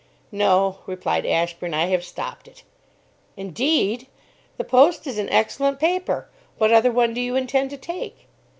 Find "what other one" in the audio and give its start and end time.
6.57-7.13